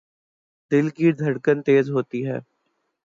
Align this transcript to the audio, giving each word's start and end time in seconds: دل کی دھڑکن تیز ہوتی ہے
دل 0.71 0.89
کی 0.89 1.11
دھڑکن 1.11 1.61
تیز 1.61 1.89
ہوتی 1.89 2.25
ہے 2.27 2.37